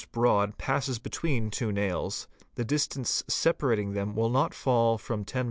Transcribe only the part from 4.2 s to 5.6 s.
not fall from 10mm.